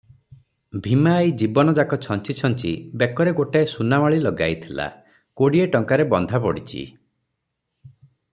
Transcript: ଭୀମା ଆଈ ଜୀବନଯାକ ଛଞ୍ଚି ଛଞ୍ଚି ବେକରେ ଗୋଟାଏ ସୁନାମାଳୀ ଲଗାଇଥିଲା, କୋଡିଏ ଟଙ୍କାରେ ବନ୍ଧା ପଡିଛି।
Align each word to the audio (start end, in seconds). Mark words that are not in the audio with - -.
ଭୀମା 0.85 1.11
ଆଈ 1.17 1.33
ଜୀବନଯାକ 1.41 1.99
ଛଞ୍ଚି 2.05 2.35
ଛଞ୍ଚି 2.39 2.71
ବେକରେ 3.03 3.35
ଗୋଟାଏ 3.41 3.69
ସୁନାମାଳୀ 3.75 4.25
ଲଗାଇଥିଲା, 4.25 4.89
କୋଡିଏ 5.43 5.69
ଟଙ୍କାରେ 5.77 6.09
ବନ୍ଧା 6.17 6.41
ପଡିଛି। 6.49 6.85